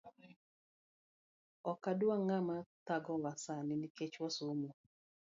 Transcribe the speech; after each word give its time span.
Okwadwa 1.71 2.15
ngama 2.23 2.57
thagowa 2.85 3.31
sani 3.43 3.73
Nikech 3.77 4.15
wasomo 4.23 4.69